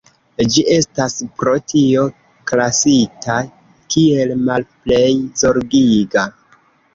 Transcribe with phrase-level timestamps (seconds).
[0.53, 2.05] Ĝi estas pro tio
[2.51, 3.37] klasita
[3.97, 6.27] kiel "Malplej Zorgiga".